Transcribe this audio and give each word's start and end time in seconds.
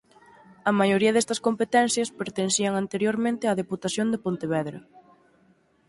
A 0.69 0.71
maioría 0.79 1.15
destas 1.15 1.43
competencias 1.47 2.13
pertencían 2.19 2.73
anteriormente 2.75 3.47
á 3.49 3.53
Deputación 3.61 4.07
de 4.09 4.21
Pontevedra. 4.25 4.79